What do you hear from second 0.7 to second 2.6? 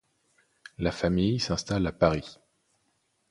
La famille s’installe à Paris.